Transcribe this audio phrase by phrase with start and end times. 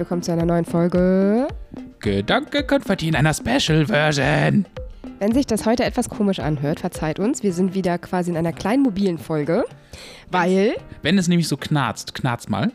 [0.00, 1.46] willkommen zu einer neuen Folge.
[1.98, 4.64] Gedanke Konfetti in einer Special Version.
[5.18, 7.42] Wenn sich das heute etwas komisch anhört, verzeiht uns.
[7.42, 9.66] Wir sind wieder quasi in einer kleinen mobilen Folge,
[10.30, 12.72] weil Wenn es nämlich so knarzt, knarzt mal.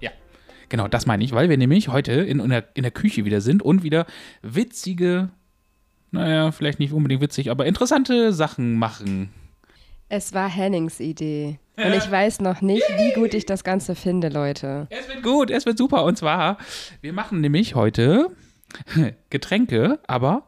[0.00, 0.10] Ja,
[0.68, 3.40] genau, das meine ich, weil wir nämlich heute in, in, der, in der Küche wieder
[3.40, 4.06] sind und wieder
[4.42, 5.28] witzige,
[6.10, 9.30] naja, vielleicht nicht unbedingt witzig, aber interessante Sachen machen.
[10.12, 11.58] Es war Hennings Idee.
[11.74, 14.86] Und ich weiß noch nicht, wie gut ich das Ganze finde, Leute.
[14.90, 16.04] Es wird gut, es wird super.
[16.04, 16.58] Und zwar,
[17.00, 18.28] wir machen nämlich heute
[19.30, 20.46] Getränke, aber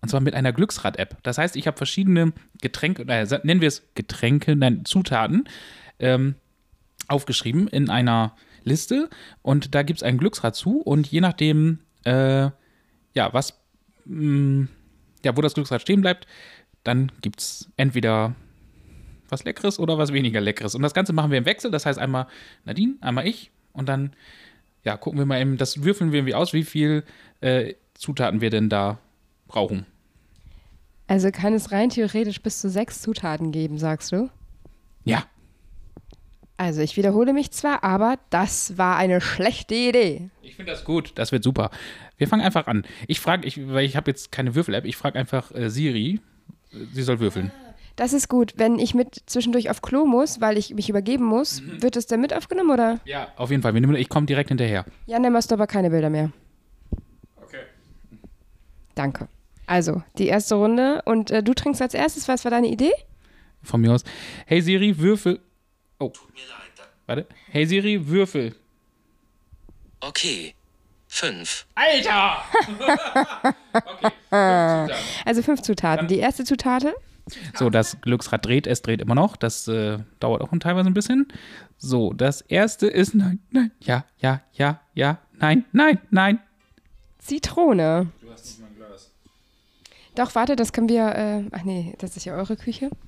[0.00, 1.18] und zwar mit einer Glücksrad-App.
[1.22, 2.32] Das heißt, ich habe verschiedene
[2.62, 5.44] Getränke, äh, nennen wir es Getränke, nein, Zutaten,
[5.98, 6.36] ähm,
[7.06, 9.10] aufgeschrieben in einer Liste
[9.42, 12.48] und da gibt es ein Glücksrad zu und je nachdem, äh,
[13.12, 13.60] ja, was,
[14.06, 14.68] mh,
[15.22, 16.26] ja, wo das Glücksrad stehen bleibt,
[16.84, 18.34] dann gibt es entweder
[19.28, 20.74] was Leckeres oder was weniger Leckeres.
[20.74, 21.70] Und das Ganze machen wir im Wechsel.
[21.70, 22.26] Das heißt einmal
[22.64, 23.50] Nadine, einmal ich.
[23.72, 24.12] Und dann,
[24.84, 27.04] ja, gucken wir mal eben, das würfeln wir irgendwie aus, wie viel
[27.40, 28.98] äh, Zutaten wir denn da
[29.48, 29.86] brauchen.
[31.06, 34.30] Also kann es rein theoretisch bis zu sechs Zutaten geben, sagst du?
[35.04, 35.24] Ja,
[36.56, 40.30] Also ich wiederhole mich zwar, aber das war eine schlechte Idee.
[40.40, 41.12] ich finde das gut.
[41.16, 41.70] Das wird super.
[42.16, 42.86] Wir fangen einfach an.
[43.08, 46.20] Ich frage, ich, weil ich habe jetzt keine Würfel-App, ich frage einfach äh, Siri.
[46.92, 47.50] Sie soll würfeln.
[47.96, 48.54] Das ist gut.
[48.56, 52.20] Wenn ich mit zwischendurch auf Klo muss, weil ich mich übergeben muss, wird es dann
[52.20, 52.98] mit aufgenommen, oder?
[53.04, 53.72] Ja, auf jeden Fall.
[53.72, 54.84] Nehmen- Ich komme direkt hinterher.
[55.06, 56.32] Ja, dann machst du aber keine Bilder mehr.
[57.40, 57.60] Okay.
[58.96, 59.28] Danke.
[59.66, 61.02] Also, die erste Runde.
[61.04, 62.26] Und äh, du trinkst als erstes.
[62.26, 62.92] Was war deine Idee?
[63.62, 64.02] Von mir aus.
[64.46, 65.40] Hey Siri, Würfel.
[66.00, 66.12] Oh.
[67.06, 67.26] Warte.
[67.50, 68.54] Hey Siri, Würfel.
[70.00, 70.54] Okay.
[71.06, 71.66] Fünf.
[71.76, 72.42] Alter!
[73.72, 73.92] okay.
[73.92, 74.02] fünf
[74.32, 74.94] Zutaten.
[75.24, 76.08] Also fünf Zutaten.
[76.08, 76.92] Die erste Zutate.
[77.54, 79.36] So, das Glücksrad dreht, es dreht immer noch.
[79.36, 81.26] Das äh, dauert auch teilweise ein bisschen.
[81.78, 86.38] So, das erste ist nein, nein, ja, ja, ja, ja, nein, nein, nein.
[87.18, 88.12] Zitrone.
[88.20, 89.10] Du hast nicht mal ein Glas.
[90.14, 91.14] Doch, warte, das können wir.
[91.14, 92.90] Äh, ach nee, das ist ja eure Küche.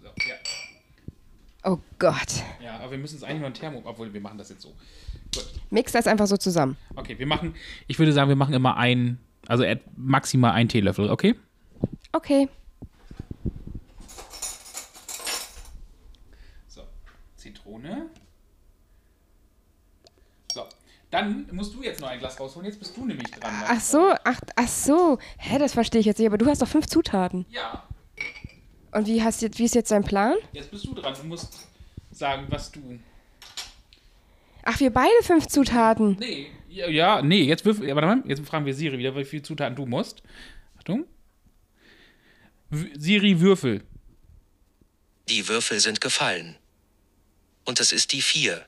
[0.00, 0.34] So, ja.
[1.64, 2.44] Oh Gott.
[2.62, 4.74] ja, aber wir müssen es eigentlich nur ein Thermo, obwohl wir machen das jetzt so.
[5.34, 5.44] Gut.
[5.70, 6.76] Mix das einfach so zusammen.
[6.96, 7.54] Okay, wir machen,
[7.88, 9.18] ich würde sagen, wir machen immer ein,
[9.48, 9.64] also
[9.96, 11.34] maximal ein Teelöffel, okay?
[12.18, 12.48] Okay.
[16.66, 16.82] So,
[17.36, 18.10] Zitrone.
[20.52, 20.64] So,
[21.10, 22.66] dann musst du jetzt noch ein Glas rausholen.
[22.66, 23.52] Jetzt bist du nämlich dran.
[23.68, 25.20] Ach so, ach, ach so.
[25.38, 26.26] Hä, das verstehe ich jetzt nicht.
[26.26, 27.46] Aber du hast doch fünf Zutaten.
[27.50, 27.84] Ja,
[28.90, 30.34] Und wie, hast jetzt, wie ist jetzt dein Plan?
[30.52, 31.14] jetzt bist du dran.
[31.14, 31.68] Du musst
[32.10, 32.98] sagen, was du.
[34.64, 36.16] Ach, wir beide fünf Zutaten.
[36.18, 39.44] Nee, ja, ja nee, jetzt, würf, warte mal, jetzt fragen wir Siri wieder, wie viele
[39.44, 40.24] Zutaten du musst.
[40.78, 41.06] Achtung.
[42.70, 43.82] W Siri, Würfel.
[45.28, 46.56] Die Würfel sind gefallen.
[47.66, 48.64] Und es ist die vier.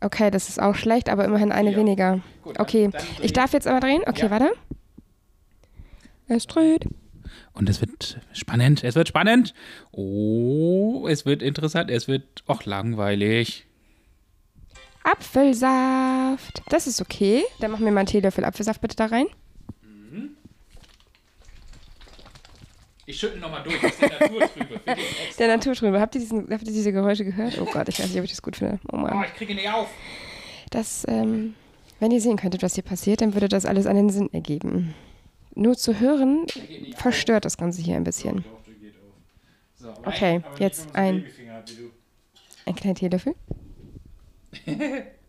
[0.00, 1.76] Okay, das ist auch schlecht, aber immerhin eine Ja.
[1.76, 2.20] weniger.
[2.42, 4.02] Gut, Okay, dann ich darf jetzt aber drehen?
[4.06, 4.30] Okay, Ja.
[4.30, 4.52] warte.
[6.28, 6.84] Es dreht.
[7.52, 9.52] Und es wird spannend, es wird spannend.
[9.92, 13.66] Oh, es wird interessant, es wird auch langweilig.
[15.02, 16.62] Apfelsaft.
[16.68, 17.42] Das ist okay.
[17.60, 19.26] Dann machen wir mal einen Teelöffel Apfelsaft bitte da rein.
[23.10, 24.80] Ich schüttel nochmal durch, das ist der Naturtrübe.
[25.38, 26.00] Der Naturtrübe.
[26.00, 27.58] Habt ihr, diesen, habt ihr diese Geräusche gehört?
[27.60, 28.78] Oh Gott, ich weiß nicht, ob ich das gut finde.
[28.92, 29.24] Oh Oh, Mann.
[29.24, 29.88] ich kriege nicht auf.
[30.70, 31.54] Das, ähm,
[31.98, 34.94] wenn ihr sehen könntet, was hier passiert, dann würde das alles einen Sinn ergeben.
[35.54, 36.46] Nur zu hören
[36.96, 38.44] verstört das Ganze hier ein bisschen.
[39.74, 41.24] So, Okay, nicht, jetzt ein-.
[42.66, 43.34] Ein kleiner Teelöffel.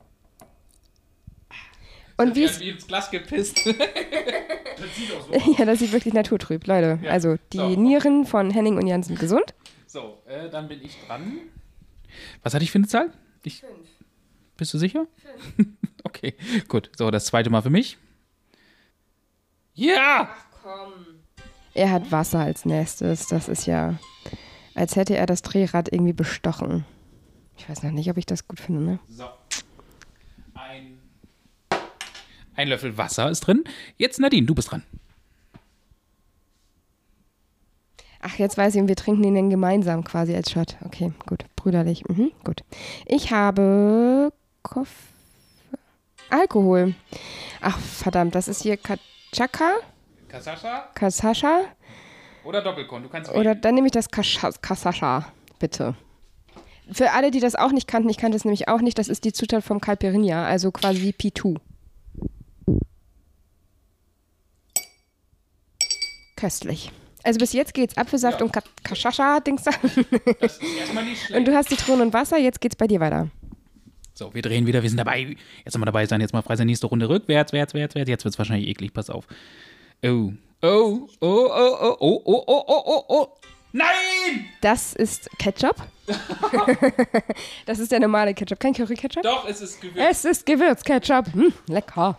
[2.21, 3.57] Und wie hat wie ins Glas gepisst.
[3.65, 5.57] das sieht auch so aus.
[5.57, 6.99] Ja, das sieht wirklich naturtrüb, Leute.
[7.03, 7.67] Ja, Also die so.
[7.69, 9.53] Nieren von Henning und Jan sind gesund.
[9.87, 11.37] So, äh, dann bin ich dran.
[12.43, 13.11] Was hatte ich für eine Zahl?
[13.43, 13.63] Ich,
[14.57, 15.07] Bist du sicher?
[16.03, 16.35] okay,
[16.67, 16.91] gut.
[16.97, 17.97] So, das zweite Mal für mich.
[19.73, 20.29] Ja!
[21.73, 23.27] Er hat Wasser als nächstes.
[23.27, 23.97] Das ist ja,
[24.75, 26.85] als hätte er das Drehrad irgendwie bestochen.
[27.57, 28.99] Ich weiß noch nicht, ob ich das gut finde, ne?
[29.09, 29.25] So.
[30.53, 30.99] Ein,
[32.61, 33.63] ein Löffel Wasser ist drin.
[33.97, 34.83] Jetzt Nadine, du bist dran.
[38.21, 40.77] Ach, jetzt weiß ich, wir trinken ihn dann gemeinsam quasi als Shot.
[40.85, 41.43] Okay, gut.
[41.55, 42.07] Brüderlich.
[42.07, 42.61] Mhm, gut.
[43.07, 44.31] Ich habe
[44.61, 44.89] Koff
[46.29, 46.93] Alkohol.
[47.61, 49.71] Ach, verdammt, das ist hier Kachaka,
[50.29, 51.61] Kasascha Kasascha.
[52.43, 53.03] oder Doppelkorn?
[53.03, 53.61] Du kannst Oder wählen.
[53.61, 55.25] dann nehme ich das Kasascha,
[55.59, 55.95] bitte.
[56.91, 59.25] Für alle, die das auch nicht kannten, ich kannte es nämlich auch nicht, das ist
[59.25, 61.55] die Zutat vom Caipirinha, also quasi Pitu.
[66.41, 66.91] Köstlich.
[67.23, 68.45] Also bis jetzt geht's Apfelsaft Ja.
[68.45, 69.71] und Ka- Kashasha, Dings da.
[70.39, 71.47] Das ist erstmal nicht Und schlecht.
[71.47, 73.29] du hast Zitronen und Wasser, jetzt geht's bei dir weiter.
[74.15, 75.35] So, wir drehen wieder, wir sind dabei.
[75.63, 78.09] Jetzt sind wir dabei sein, jetzt mal frei sein, nächste Runde rückwärts, wärts, wärts, wärts.
[78.09, 79.27] Jetzt wird es wahrscheinlich eklig, pass auf.
[80.03, 80.31] Oh,
[80.63, 81.47] oh, oh, oh,
[81.79, 83.27] oh, oh, oh, oh, oh, oh, oh.
[83.71, 84.45] Nein!
[84.61, 85.75] Das ist Ketchup.
[87.67, 89.23] das ist der normale Ketchup, kein Curry-Ketchup.
[89.23, 90.05] Doch, es ist Gewürz.
[90.09, 91.33] Es ist Gewürzketchup.
[91.33, 92.17] Hm, lecker.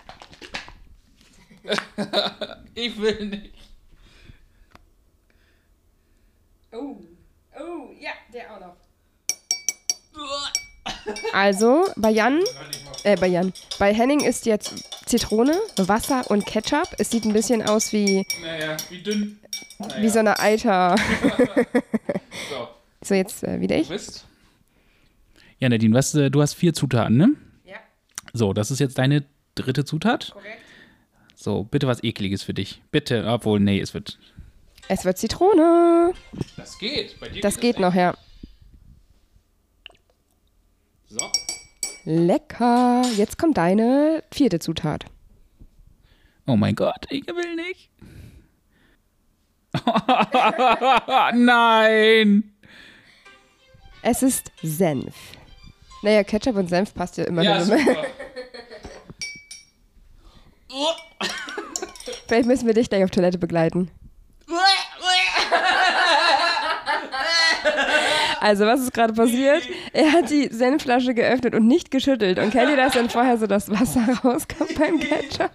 [2.74, 3.52] Ich will nicht.
[6.72, 6.96] Oh,
[7.58, 8.76] oh, ja, der auch noch.
[11.32, 12.40] Also, bei Jan,
[13.04, 16.88] äh, bei Jan, bei Henning ist jetzt Zitrone, Wasser und Ketchup.
[16.98, 19.38] Es sieht ein bisschen aus wie, Naja, wie dünn.
[20.00, 20.96] wie so eine Alter.
[22.48, 22.68] So,
[23.02, 23.88] So, jetzt äh, wieder ich.
[23.88, 24.24] du bist.
[25.58, 27.30] Ja, Nadine, was, äh, du hast vier Zutaten, ne?
[27.64, 27.76] Ja,
[28.32, 30.30] So, das ist jetzt deine dritte Zutat.
[30.32, 30.58] korrekt.
[31.34, 32.80] So, bitte was Ekliges für dich.
[32.90, 34.18] Bitte, obwohl, nee, es wird.
[34.92, 36.12] Es wird Zitrone.
[36.58, 37.18] Das geht.
[37.18, 38.12] Bei dir Das geht noch, ja.
[41.08, 41.30] So.
[42.04, 43.00] Lecker.
[43.16, 45.06] Jetzt kommt deine vierte Zutat.
[46.46, 47.88] Oh mein Gott, ich will nicht.
[51.36, 52.52] Nein.
[54.02, 55.14] Es ist Senf.
[56.02, 57.40] Naja, Ketchup und Senf passt ja immer.
[57.40, 57.78] Ja, super.
[62.28, 63.90] Vielleicht müssen wir dich gleich auf Toilette begleiten.
[68.42, 69.62] Also, was ist gerade passiert?
[69.92, 72.40] Er hat die Senfflasche geöffnet und nicht geschüttelt.
[72.40, 75.52] Und kennt ihr das, wenn vorher so das Wasser rauskommt beim Ketchup?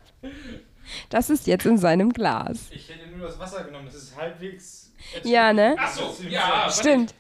[1.10, 2.68] Das ist jetzt in seinem Glas.
[2.72, 4.94] Ich hätte nur das Wasser genommen, das ist halbwegs.
[5.24, 5.76] Ja, ne?
[5.78, 6.50] Ach so, ja.
[6.50, 6.80] warte.
[6.80, 7.14] Stimmt.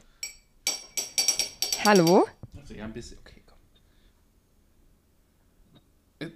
[1.83, 2.25] Hallo?
[2.57, 3.17] Also, ja, ein bisschen.
[3.19, 3.43] Okay,
[6.19, 6.31] komm.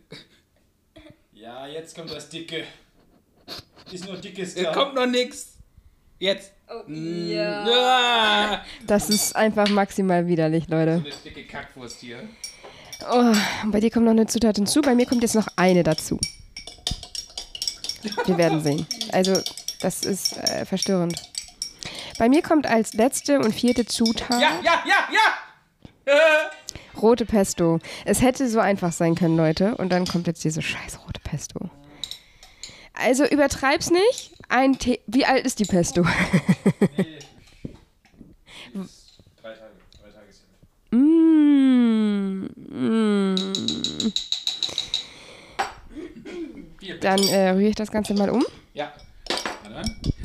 [1.32, 2.66] Ja, jetzt kommt das Dicke.
[3.92, 4.74] Ist nur dickes Es da.
[4.74, 5.54] kommt noch nix.
[6.22, 6.52] Jetzt.
[6.70, 8.62] Oh, Ah.
[8.86, 10.92] Das ist einfach maximal widerlich, Leute.
[11.04, 12.20] Eine dicke Kackwurst hier.
[13.12, 13.34] Oh,
[13.64, 16.20] und bei dir kommt noch eine Zutat hinzu, bei mir kommt jetzt noch eine dazu.
[18.26, 18.86] Wir werden sehen.
[19.12, 19.34] Also,
[19.82, 21.16] das ist äh, verstörend.
[22.20, 25.08] Bei mir kommt als letzte und vierte Zutat Ja, ja, ja,
[26.06, 26.14] ja.
[26.14, 27.00] Äh.
[27.00, 27.80] rote Pesto.
[28.06, 29.76] Es hätte so einfach sein können, Leute.
[29.78, 31.72] Und dann kommt jetzt diese scheiß rote Pesto.
[32.94, 34.34] Also übertreib's nicht.
[34.52, 35.00] Ein Tee.
[35.08, 36.02] Wie alt ist die Pesto?
[36.04, 36.10] Drei
[39.54, 39.72] Tage.
[40.02, 40.44] Drei Tage ist
[40.92, 40.98] ja.
[40.98, 43.36] mm, mm.
[47.00, 48.44] Dann äh, rühre ich das Ganze mal um.
[48.74, 48.92] Ja.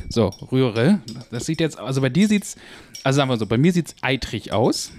[0.09, 0.99] So, rühre.
[1.31, 2.57] Das sieht jetzt, also bei dir sieht's,
[3.05, 4.91] also sagen wir so, bei mir sieht's eitrig aus.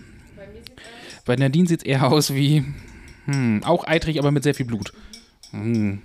[1.27, 2.65] Bei Nadine sieht's eher aus wie,
[3.27, 4.95] hm, auch eitrig, aber mit sehr viel Blut.
[5.51, 6.01] Hm.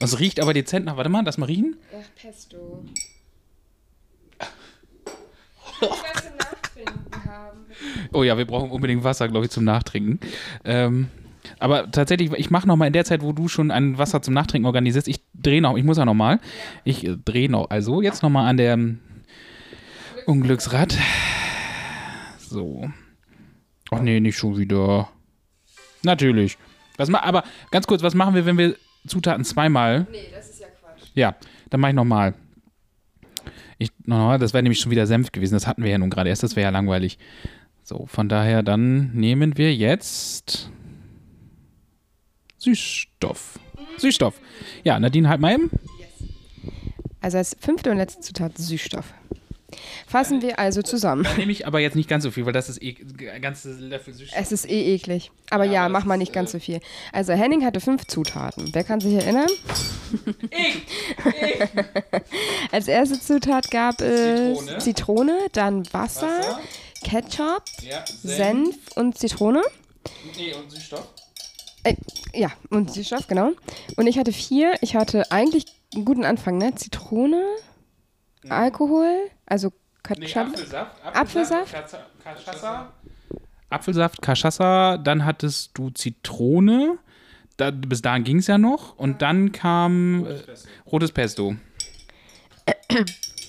[0.00, 1.76] Es riecht aber dezent nach, warte mal, lass mal riechen.
[1.92, 2.84] Ach, Pesto.
[8.12, 10.20] Oh ja, wir brauchen unbedingt Wasser, glaube ich, zum Nachtrinken.
[10.64, 11.08] Ähm,
[11.58, 14.34] aber tatsächlich, ich mache noch mal in der Zeit, wo du schon ein Wasser zum
[14.34, 16.40] Nachtrinken organisierst, ich drehe noch, ich muss ja noch mal.
[16.84, 19.00] Ich äh, drehe noch, also jetzt noch mal an der ähm,
[20.26, 20.96] Unglücksrad.
[22.38, 22.90] So.
[23.90, 25.08] Ach nee, nicht schon wieder.
[26.02, 26.58] Natürlich.
[26.96, 28.76] Was aber ganz kurz, was machen wir, wenn wir
[29.06, 31.08] Zutaten zweimal Nee, das ist ja Quatsch.
[31.14, 31.36] ja,
[31.70, 32.34] dann mache ich nochmal.
[33.78, 35.54] Ich, no, das wäre nämlich schon wieder Senf gewesen.
[35.54, 36.42] Das hatten wir ja nun gerade erst.
[36.42, 37.18] Das wäre ja langweilig.
[37.82, 40.70] So, von daher, dann nehmen wir jetzt
[42.58, 43.58] Süßstoff.
[43.98, 44.40] Süßstoff.
[44.82, 45.70] Ja, Nadine, halt mal eben.
[47.20, 49.12] Also als fünfte und letzte Zutat Süßstoff.
[50.06, 51.24] Fassen wir also zusammen.
[51.24, 52.96] Da nehme ich aber jetzt nicht ganz so viel, weil das ist eh
[53.32, 54.40] ein ganzes Löffel Süßstoff.
[54.40, 55.32] Es ist eh eklig.
[55.50, 56.80] Aber Ja, ja, mach mal nicht ganz äh, so viel.
[57.12, 58.70] Also Henning hatte fünf Zutaten.
[58.72, 59.48] Wer kann sich erinnern?
[60.50, 60.82] Ich!
[62.72, 64.78] Als erste Zutat gab es Zitrone.
[64.78, 66.60] Zitrone, dann Wasser, Wasser.
[67.04, 69.62] Ketchup, Ja, Senf und Zitrone.
[70.36, 71.06] Nee, und Süßstoff.
[71.82, 71.94] Äh,
[72.34, 73.52] ja, und Süßstoff, genau.
[73.96, 74.74] Und ich hatte vier.
[74.80, 76.74] Ich hatte eigentlich einen guten Anfang, ne?
[76.74, 77.42] Zitrone,
[78.50, 79.72] Alkohol, also
[80.08, 80.46] Nee, Ketchup.
[80.46, 81.04] Apfelsaft.
[81.04, 81.74] Apfelsaft?
[81.74, 82.92] Kaza- Cachaça.
[83.70, 86.98] Apfelsaft, Cachaça, dann hattest du Zitrone.
[87.56, 88.96] Da, bis dahin ging es ja noch.
[88.98, 90.36] Und dann kam äh,
[90.90, 91.56] rotes Pesto.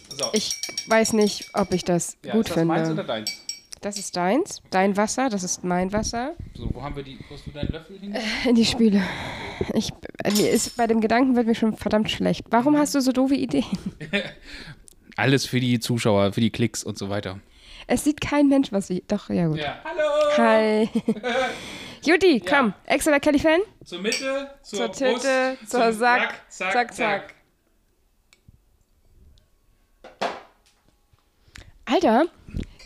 [0.10, 0.26] so.
[0.34, 3.04] Ich weiß nicht, ob ich das Ja, gut ist das meins finde.
[3.04, 3.32] oder deins?
[3.82, 6.34] Das ist deins, dein Wasser, das ist mein Wasser.
[6.56, 8.16] So, wo haben wir die, wo hast du deinen Löffel hin?
[8.50, 9.04] In die Spüle.
[9.76, 9.92] Ich,
[10.24, 12.46] äh, mir ist bei dem Gedanken wird mir schon verdammt schlecht.
[12.50, 13.66] Warum hast du so doofe Ideen?
[15.18, 17.40] Alles für die Zuschauer, für die Klicks und so weiter.
[17.88, 19.04] Es sieht kein Mensch, was ich.
[19.08, 19.58] Doch, ja gut.
[19.58, 20.38] Ja, hallo!
[20.38, 20.90] Hi.
[22.06, 22.74] Juti, komm.
[22.86, 23.62] Extra der Kelly-Fan?
[23.84, 27.34] Zur Mitte, zur, Zur Titte, Brust, zur Sack, zack, zack.
[31.86, 32.26] Alter,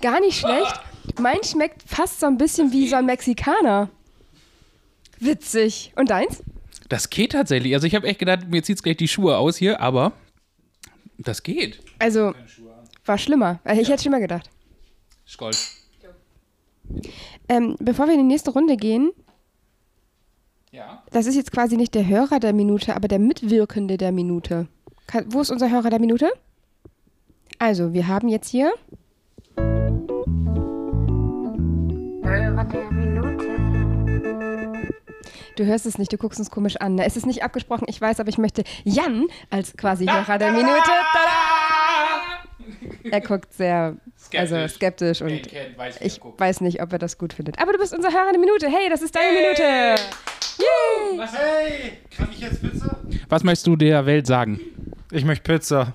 [0.01, 0.79] gar nicht schlecht.
[1.19, 3.89] Mein schmeckt fast so ein bisschen wie so ein Mexikaner.
[5.19, 5.91] Witzig.
[5.95, 6.43] Und deins?
[6.87, 7.73] Das geht tatsächlich.
[7.73, 10.13] Also ich habe echt gedacht, mir zieht's gleich die Schuhe aus hier, aber
[11.23, 11.79] das geht.
[11.99, 12.33] Also,
[13.05, 13.59] war schlimmer.
[13.63, 14.49] Also, ich hätte schlimmer gedacht.
[15.27, 15.51] Skoll.
[17.47, 19.11] Ähm, bevor wir in die nächste Runde gehen,
[20.71, 21.03] Ja.
[21.11, 24.67] das ist jetzt quasi nicht der Hörer der Minute, aber der Mitwirkende der Minute.
[25.07, 26.29] Ka- Wo ist unser Hörer der Minute?
[27.59, 28.73] Also, wir haben jetzt hier.
[35.55, 36.95] Du hörst es nicht, du guckst uns komisch an.
[36.95, 37.05] Ne?
[37.05, 40.71] Es ist nicht abgesprochen, ich weiß, aber ich möchte Jan als quasi Hörer der Minute.
[40.73, 42.41] Tada!
[43.03, 43.97] Er guckt sehr
[44.37, 44.75] also Skeptisch.
[44.75, 47.59] skeptisch und kennt, weiß, ich weiß nicht, ob er das gut findet.
[47.59, 48.67] Aber du bist unser Hörer der Minute.
[48.67, 49.61] Hey, das ist deine Minute.
[50.57, 51.27] Yay!
[51.31, 52.97] Hey, kann ich jetzt Pizza?
[53.29, 54.59] Was möchtest du der Welt sagen?
[55.11, 55.93] Ich möchte Pizza.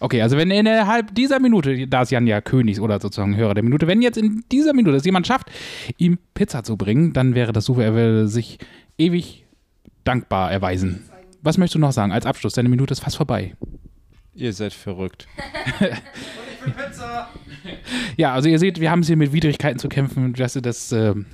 [0.00, 3.64] Okay, also wenn innerhalb dieser Minute, da ist Jan ja König oder sozusagen Hörer der
[3.64, 5.50] Minute, wenn jetzt in dieser Minute es jemand schafft,
[5.96, 8.58] ihm Pizza zu bringen, dann wäre das super, er würde sich
[8.96, 9.44] ewig
[10.04, 11.04] dankbar erweisen.
[11.42, 12.54] Was möchtest du noch sagen als Abschluss?
[12.54, 13.54] Deine Minute ist fast vorbei.
[14.34, 15.26] Ihr seid verrückt.
[15.80, 17.28] Und ich will Pizza.
[18.16, 20.32] Ja, also ihr seht, wir haben es hier mit Widrigkeiten zu kämpfen.
[20.34, 21.26] Das, das, ähm,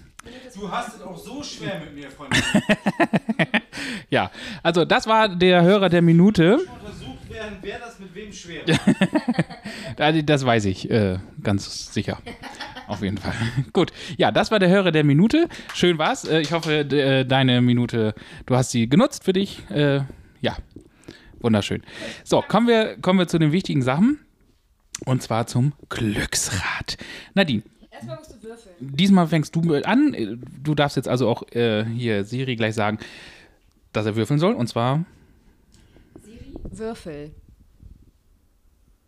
[0.54, 2.36] Du hast es auch so schwer mit mir, Freunde.
[4.10, 4.30] ja,
[4.62, 6.58] also das war der Hörer der Minute.
[6.58, 7.03] Untersucht
[7.34, 8.62] werden, wer das mit wem schwer
[9.96, 12.18] Da- Das weiß ich äh, ganz sicher.
[12.86, 13.34] Auf jeden Fall.
[13.72, 13.92] Gut.
[14.16, 15.48] Ja, das war der Hörer der Minute.
[15.74, 16.24] Schön war's.
[16.24, 18.14] Äh, ich hoffe, äh, deine Minute,
[18.46, 19.68] du hast sie genutzt für dich.
[19.70, 20.00] Äh,
[20.40, 20.56] ja,
[21.40, 21.82] wunderschön.
[22.24, 24.20] So, kommen wir, kommen wir zu den wichtigen Sachen.
[25.06, 26.96] Und zwar zum Glücksrad.
[27.34, 28.74] Nadine, Erstmal musst du würfeln.
[28.80, 30.40] diesmal fängst du an.
[30.62, 32.98] Du darfst jetzt also auch äh, hier Siri gleich sagen,
[33.92, 34.54] dass er würfeln soll.
[34.54, 35.04] Und zwar
[36.64, 37.34] Würfel.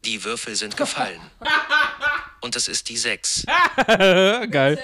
[0.04, 1.20] Die Würfel sind gefallen.
[2.40, 3.44] Und es ist die 6.
[3.88, 4.78] Äh, geil.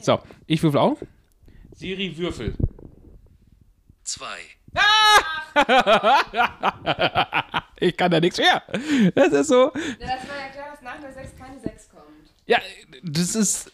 [0.00, 0.98] So, ich würfel auch.
[1.74, 2.54] Siri würfel.
[4.04, 4.26] 2.
[7.80, 8.62] Ich kann da nichts mehr.
[9.14, 9.70] Das ist so.
[9.70, 12.30] Das war ja klar, dass nach der 6 keine 6 kommt.
[12.46, 12.58] Ja,
[13.02, 13.72] das ist.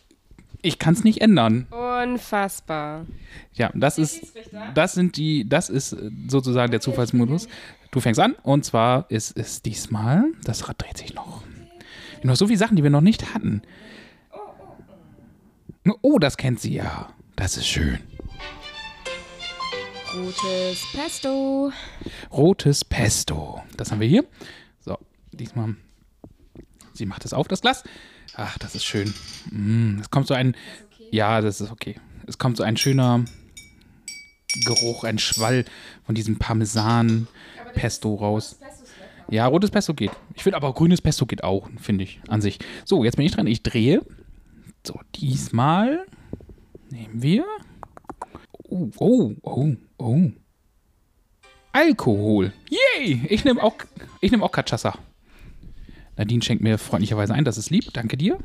[0.63, 1.67] Ich kann es nicht ändern.
[1.71, 3.07] Unfassbar.
[3.55, 4.33] Ja, das ist.
[4.75, 5.49] Das sind die.
[5.49, 5.97] Das ist
[6.29, 7.49] sozusagen der Zufallsmodus.
[7.91, 10.25] Du fängst an und zwar ist es diesmal.
[10.45, 11.43] Das Rad dreht sich noch.
[11.43, 13.63] Wir haben noch so viele Sachen, die wir noch nicht hatten.
[16.03, 17.13] Oh, das kennt sie ja.
[17.37, 17.99] Das ist schön.
[20.15, 21.73] Rotes Pesto.
[22.33, 23.63] Rotes Pesto.
[23.77, 24.25] Das haben wir hier.
[24.81, 24.99] So,
[25.33, 25.77] diesmal.
[26.93, 27.85] Sie macht es auf, das Glas.
[28.43, 29.13] Ach, das ist schön.
[29.51, 30.57] Mm, es kommt so ein.
[31.11, 31.97] Ja, das ist okay.
[32.27, 33.27] Es kommt so ein schöner
[34.65, 35.67] Geruch, ein Schwall
[36.07, 38.59] von diesem Parmesan-Pesto raus.
[39.29, 40.13] Ja, rotes Pesto geht.
[40.35, 42.59] Ich finde aber grünes Pesto geht auch, finde ich, an sich.
[42.87, 43.47] So, jetzt bin ich dran.
[43.47, 44.01] Ich drehe.
[44.87, 46.07] So, diesmal
[46.89, 47.45] nehmen wir.
[48.63, 50.31] Oh, oh, oh, oh.
[51.73, 52.55] Alkohol.
[52.71, 53.27] Yay!
[53.29, 53.75] Ich nehme auch,
[54.23, 54.95] ich nehm auch Cachaça.
[56.21, 57.95] Nadine schenkt mir freundlicherweise ein, das ist lieb.
[57.95, 58.37] Danke dir.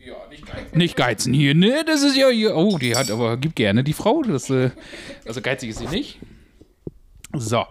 [0.00, 0.76] Ja, nicht geizen.
[0.78, 1.84] Nicht geizen hier, ne?
[1.86, 2.56] Das ist ja hier.
[2.56, 4.22] Oh, die hat aber, gibt gerne die Frau.
[4.22, 4.70] Das, äh,
[5.24, 6.18] also geizig ist sie nicht.
[7.32, 7.64] So,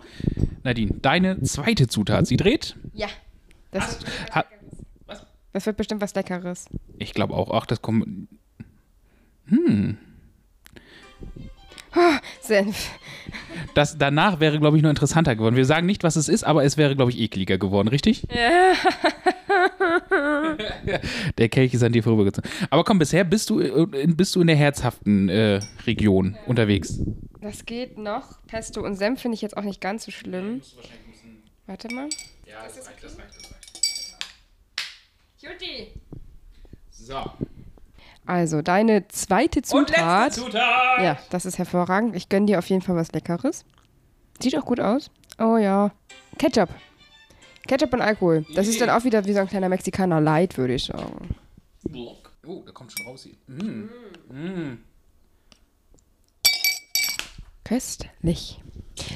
[0.64, 2.28] Nadine, deine zweite Zutat.
[2.28, 2.78] Sie dreht.
[2.94, 3.10] Ja.
[3.72, 4.00] Das,
[4.32, 4.46] Hat,
[5.52, 6.68] das wird bestimmt was Leckeres.
[6.98, 7.52] ich glaube auch.
[7.52, 8.30] Ach, das kommt.
[12.42, 12.92] Senf.
[13.74, 15.56] Das danach wäre, glaube ich, nur interessanter geworden.
[15.56, 18.26] Wir sagen nicht, was es ist, aber es wäre, glaube ich, ekliger geworden, richtig?
[18.34, 18.74] Ja.
[21.38, 22.50] der Kelch ist an dir vorübergezogen.
[22.70, 27.00] Aber komm, bisher bist du, äh, bist du in der herzhaften äh, Region unterwegs.
[27.42, 28.40] Das geht noch.
[28.48, 30.62] Pesto und Senf finde ich jetzt auch nicht ganz so schlimm.
[31.68, 32.10] Warte mal.
[32.48, 33.60] Ja, das reicht, das reicht, das reicht.
[35.40, 35.88] Juti.
[36.92, 37.32] So.
[38.30, 40.36] Also, deine zweite Zutat.
[40.36, 41.02] Zutat!
[41.02, 42.16] Ja, das ist hervorragend.
[42.16, 43.66] Ich gönne dir auf jeden Fall was Leckeres.
[44.40, 45.10] Sieht auch gut aus.
[45.40, 45.90] Oh ja.
[46.38, 46.70] Ketchup.
[47.68, 48.46] Ketchup und Alkohol.
[48.54, 51.36] Das ist dann auch wieder wie so ein kleiner Mexikaner Light, würde ich sagen.
[52.46, 53.34] Oh, da kommt schon raus hier.
[53.48, 54.78] Mm.
[57.64, 58.62] Köstlich.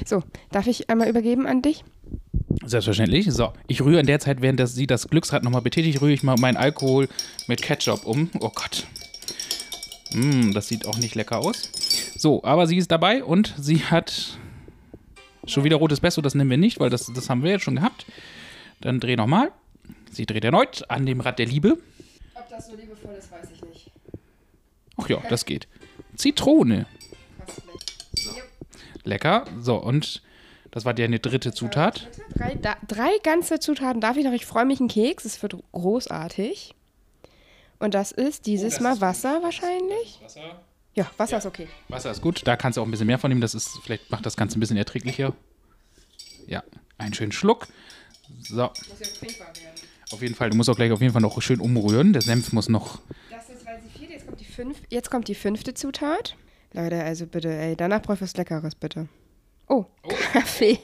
[0.04, 1.84] So, darf ich einmal übergeben an dich?
[2.64, 3.32] Selbstverständlich.
[3.32, 6.24] So, ich rühre in der Zeit, während das, sie das Glücksrad nochmal betätigt, rühre ich
[6.24, 7.08] mal meinen Alkohol
[7.46, 8.30] mit Ketchup um.
[8.40, 8.88] Oh Gott.
[10.14, 11.70] Mm, das sieht auch nicht lecker aus.
[12.16, 14.38] So, aber sie ist dabei und sie hat
[15.46, 16.22] schon wieder rotes Pesto.
[16.22, 18.06] Das nehmen wir nicht, weil das, das haben wir jetzt schon gehabt.
[18.80, 19.50] Dann dreh nochmal.
[20.10, 21.78] Sie dreht erneut an dem Rad der Liebe.
[22.34, 23.90] Ob das so liebevoll ist, weiß ich nicht.
[24.96, 25.66] Ach ja, das geht.
[26.16, 26.86] Zitrone.
[29.02, 29.44] Lecker.
[29.60, 30.22] So, und
[30.70, 32.08] das war die eine dritte Zutat.
[32.36, 34.32] Drei, da, drei ganze Zutaten darf ich noch.
[34.32, 35.24] Ich freue mich einen Keks.
[35.24, 36.74] Es wird großartig.
[37.78, 40.20] Und das ist dieses das Mal ist Wasser wahrscheinlich.
[40.22, 40.62] Wasser.
[40.94, 41.68] Ja, Wasser ist okay.
[41.88, 42.42] Wasser ist gut.
[42.46, 43.40] Da kannst du auch ein bisschen mehr von nehmen.
[43.40, 45.32] Das ist, vielleicht macht das Ganze ein bisschen erträglicher.
[46.46, 46.62] Ja,
[46.98, 47.66] einen schönen Schluck.
[48.42, 49.80] So, Muss ja trinkbar werden.
[50.12, 50.50] auf jeden Fall.
[50.50, 52.12] Du musst auch gleich auf jeden Fall noch schön umrühren.
[52.12, 53.00] Der Senf muss noch.
[53.30, 56.36] Das ist, weil sie vierte, jetzt kommt die fünf, jetzt kommt die fünfte Zutat.
[56.72, 59.08] Leute, also bitte, ey, danach brauche ich was Leckeres, bitte.
[59.68, 59.84] Oh,
[60.32, 60.78] Kaffee.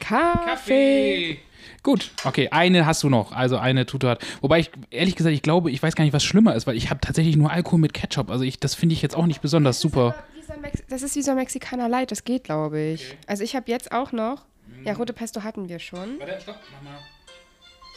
[0.00, 1.38] Kaffee.
[1.82, 4.24] Gut, okay, eine hast du noch, also eine Zutat.
[4.40, 6.90] Wobei ich, ehrlich gesagt, ich glaube, ich weiß gar nicht, was schlimmer ist, weil ich
[6.90, 8.30] habe tatsächlich nur Alkohol mit Ketchup.
[8.30, 10.14] Also ich, das finde ich jetzt auch nicht besonders super.
[10.46, 13.16] Aber ein Mex- Das ist wie so ein Mexikaner Light, das geht, glaube ich.
[13.26, 14.44] Also ich habe jetzt auch noch,
[14.84, 16.18] ja, rote Pesto hatten wir schon.
[16.18, 16.98] Warte, stopp, mach mal.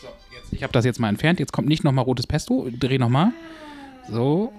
[0.02, 0.54] So, jetzt.
[0.54, 1.40] Ich habe das jetzt mal entfernt.
[1.40, 2.68] Jetzt kommt nicht nochmal rotes Pesto.
[2.72, 3.32] Dreh nochmal.
[4.10, 4.54] So.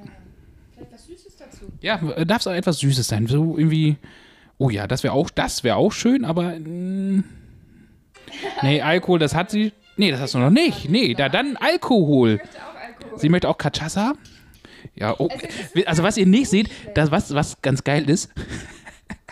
[0.74, 1.64] Vielleicht was Süßes dazu.
[1.80, 3.26] Ja, darf es auch etwas Süßes sein.
[3.26, 3.96] So irgendwie.
[4.58, 6.58] Oh ja, das wäre auch, das wäre auch schön, aber.
[6.58, 7.24] mm,
[8.62, 9.72] nee, Alkohol, das hat sie.
[9.96, 10.88] Nee, das hast du noch nicht.
[10.88, 12.40] Nee, da dann Alkohol.
[13.16, 14.14] Sie möchte auch Cachaça.
[14.94, 15.28] Ja, oh.
[15.86, 18.30] Also was ihr nicht seht, das, was, was ganz geil ist,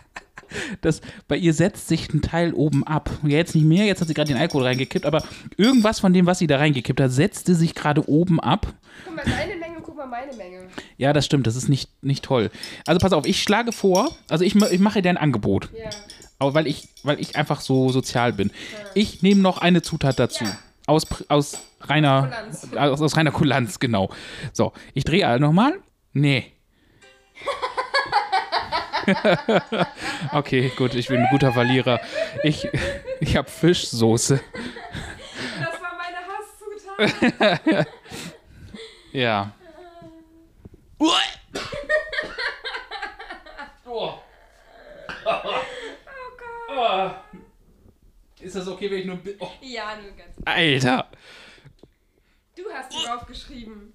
[0.81, 3.11] das, bei ihr setzt sich ein Teil oben ab.
[3.23, 5.23] Ja, jetzt nicht mehr, jetzt hat sie gerade den Alkohol reingekippt, aber
[5.57, 8.75] irgendwas von dem, was sie da reingekippt hat, setzte sich gerade oben ab.
[9.05, 10.69] Guck mal deine Menge guck mal meine Menge.
[10.99, 12.51] Ja, das stimmt, das ist nicht, nicht toll.
[12.87, 15.71] Also pass auf, ich schlage vor, also ich, ich mache dir ein Angebot.
[15.77, 15.89] Ja.
[16.39, 18.51] Aber weil ich, weil ich einfach so sozial bin.
[18.95, 20.45] Ich nehme noch eine Zutat dazu.
[20.87, 22.69] Aus, Pr- aus reiner Kulanz.
[22.77, 24.11] aus, aus reiner Kulanz, genau.
[24.53, 25.75] So, ich drehe alle nochmal.
[26.13, 26.53] Nee.
[30.33, 32.01] okay, gut, ich bin ein guter Verlierer.
[32.43, 32.69] Ich,
[33.21, 34.41] ich habe Fischsoße.
[35.61, 36.19] Das war meine
[37.49, 37.87] Hasszutat.
[39.11, 39.53] Ja.
[48.41, 49.19] Ist das okay, wenn ich nur.
[49.41, 50.31] Oh, Ja, nur ganz.
[50.45, 51.09] Alter!
[52.57, 53.93] Du hast sie draufgeschrieben.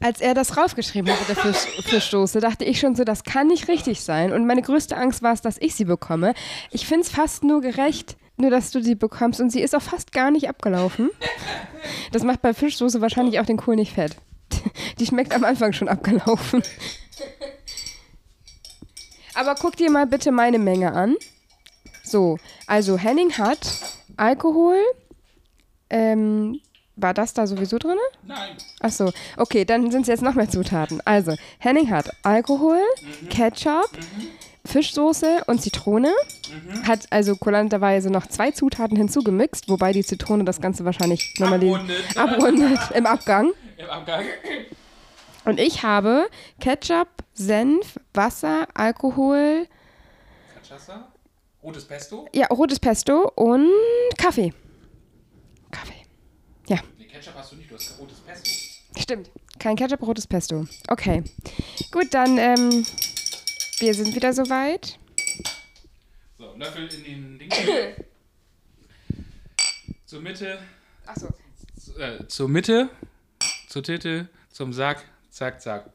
[0.00, 3.46] Als er das raufgeschrieben hat mit der Fisch, Fischsoße, dachte ich schon so, das kann
[3.46, 4.32] nicht richtig sein.
[4.32, 6.34] Und meine größte Angst war es, dass ich sie bekomme.
[6.72, 9.40] Ich finde es fast nur gerecht, nur dass du sie bekommst.
[9.40, 11.10] Und sie ist auch fast gar nicht abgelaufen.
[12.10, 14.16] Das macht bei Fischsoße wahrscheinlich auch den Kohl nicht fett.
[14.98, 16.62] Die schmeckt am Anfang schon abgelaufen.
[19.34, 21.16] Aber guck dir mal bitte meine Menge an.
[22.04, 23.60] So, also Henning hat
[24.16, 24.76] Alkohol.
[25.90, 26.60] Ähm,
[26.96, 27.96] war das da sowieso drin?
[28.26, 28.56] Nein!
[28.80, 31.00] Achso, okay, dann sind es jetzt noch mehr Zutaten.
[31.04, 32.80] Also, Henning hat Alkohol,
[33.22, 33.28] Mhm.
[33.30, 33.90] Ketchup,
[34.64, 36.12] Fischsoße und Zitrone.
[36.86, 42.16] Hat also kulanterweise noch zwei Zutaten hinzugemixt, wobei die Zitrone das Ganze wahrscheinlich nochmal Abrundet.
[42.16, 43.50] abrundet im Abgang.
[43.78, 44.24] Im Abgang.
[45.44, 46.28] Und ich habe
[46.60, 49.66] Ketchup, Senf, Wasser, Alkohol,
[50.54, 51.12] Cachaça.
[51.62, 52.28] Rotes Pesto.
[52.34, 53.68] ja, rotes Pesto und
[54.18, 54.52] Kaffee.
[55.70, 56.02] Kaffee.
[56.68, 58.50] Ja, Nee, Ketchup hast du nicht, du hast rotes Pesto.
[58.98, 59.30] stimmt.
[59.58, 60.66] Kein Ketchup, rotes Pesto.
[60.88, 61.22] Okay.
[61.92, 62.84] Gut, dann, ähm,
[63.78, 64.98] wir sind wieder soweit.
[66.38, 67.50] So, Löffel in den Ding.
[70.04, 70.58] zur Mitte.
[71.06, 71.28] Achso.
[71.98, 72.90] Äh, zur Mitte.
[73.68, 74.28] Zur Titte.
[74.50, 75.04] Zum Sack.
[75.32, 75.86] Zack, zack.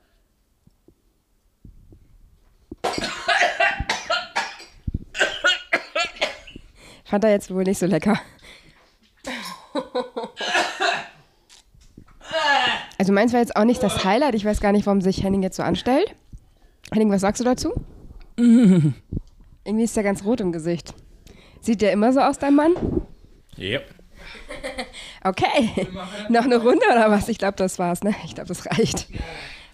[7.06, 8.20] Fand er jetzt wohl nicht so lecker.
[12.98, 14.34] Also meins war jetzt auch nicht das Highlight.
[14.34, 16.16] Ich weiß gar nicht, warum sich Henning jetzt so anstellt.
[16.92, 17.76] Henning, was sagst du dazu?
[18.38, 20.96] Irgendwie ist er ganz rot im Gesicht.
[21.62, 22.74] Sieht der immer so aus, dein Mann?
[23.56, 23.82] Ja.
[25.30, 25.88] Okay.
[26.30, 27.28] noch eine Runde oder was?
[27.30, 28.16] Ich glaube, das war's, ne?
[28.26, 29.08] Ich glaube, das reicht.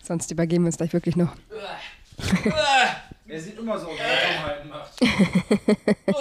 [0.01, 1.33] Sonst übergeben wir uns gleich wirklich noch.
[3.33, 4.93] Er sieht immer so wenn macht.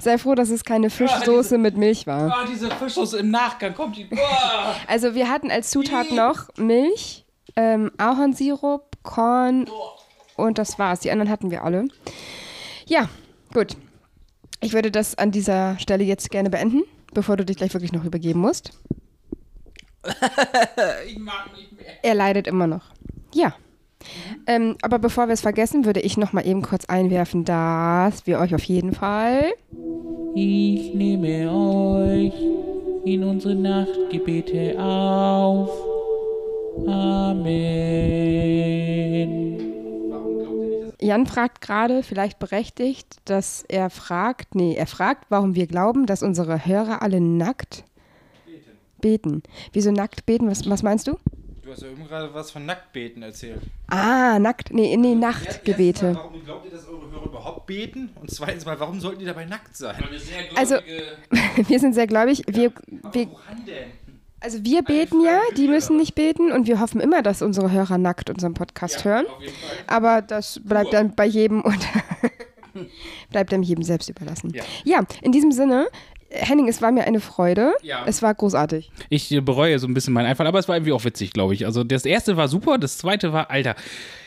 [0.00, 2.30] Sei froh, dass es keine Fischsoße mit Milch war.
[2.30, 4.08] Ah, diese Fischsoße im Nachgang kommt die.
[4.86, 7.24] Also wir hatten als Zutat noch Milch,
[7.56, 9.68] ähm, Ahornsirup, Korn
[10.36, 11.00] und das war's.
[11.00, 11.88] Die anderen hatten wir alle.
[12.86, 13.08] Ja,
[13.52, 13.76] gut.
[14.60, 16.82] Ich würde das an dieser Stelle jetzt gerne beenden,
[17.14, 18.72] bevor du dich gleich wirklich noch übergeben musst.
[21.06, 21.92] Ich mag nicht mehr.
[22.02, 22.82] Er leidet immer noch.
[23.34, 23.54] Ja.
[24.46, 28.40] Ähm, aber bevor wir es vergessen, würde ich noch mal eben kurz einwerfen, dass wir
[28.40, 29.52] euch auf jeden Fall
[30.34, 32.32] Ich nehme euch
[33.04, 35.70] in unsere Nachtgebete auf.
[36.86, 37.52] Amen.
[41.02, 46.22] Jan fragt gerade, vielleicht berechtigt, dass er fragt, nee, er fragt, warum wir glauben, dass
[46.22, 47.84] unsere Hörer alle nackt
[49.00, 49.42] beten.
[49.72, 50.48] Wieso nackt beten?
[50.48, 51.18] Was, was meinst du?
[51.62, 53.62] Du hast ja eben gerade was von Nacktbeten erzählt.
[53.88, 54.72] Ah, nackt.
[54.72, 56.14] Nee, nee, mal, Nachtgebete.
[56.14, 58.10] warum glaubt ihr, dass eure Hörer überhaupt beten?
[58.20, 60.02] Und zweitens mal, warum sollten die dabei nackt sein?
[60.56, 60.76] Also,
[61.68, 62.42] wir sind sehr gläubig.
[62.46, 62.72] Wir,
[63.12, 63.90] wir, Woran denn?
[64.42, 67.98] Also wir beten ja, die müssen nicht beten und wir hoffen immer, dass unsere Hörer
[67.98, 69.26] nackt unseren Podcast hören.
[69.86, 71.78] Aber das bleibt dann bei jedem und
[73.30, 74.52] bleibt dann jedem selbst überlassen.
[74.54, 74.62] Ja.
[74.84, 75.88] ja, in diesem Sinne,
[76.30, 77.74] Henning, es war mir eine Freude.
[77.82, 78.04] Ja.
[78.06, 78.90] Es war großartig.
[79.10, 81.54] Ich äh, bereue so ein bisschen meinen Einfall, aber es war irgendwie auch witzig, glaube
[81.54, 81.66] ich.
[81.66, 83.76] Also das erste war super, das zweite war, Alter,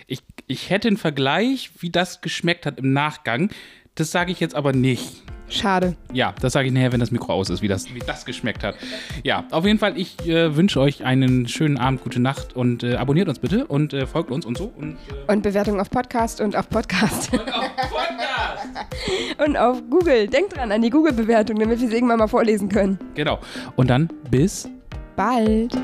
[0.08, 3.50] ich, ich hätte einen Vergleich, wie das geschmeckt hat im Nachgang.
[3.96, 5.24] Das sage ich jetzt aber nicht.
[5.50, 5.96] Schade.
[6.12, 8.64] Ja, das sage ich nachher, wenn das Mikro aus ist, wie das, wie das geschmeckt
[8.64, 8.76] hat.
[9.24, 12.96] Ja, auf jeden Fall, ich äh, wünsche euch einen schönen Abend, gute Nacht und äh,
[12.96, 14.72] abonniert uns bitte und äh, folgt uns und so.
[14.78, 19.46] Und, äh, Und Bewertung auf Podcast und auf Podcast und auf Podcast!
[19.46, 20.28] und auf Google.
[20.28, 23.00] Denkt dran an die Google-Bewertung, damit wir sie irgendwann mal vorlesen können.
[23.14, 23.40] Genau.
[23.76, 24.70] Und dann bis
[25.16, 25.76] Bald.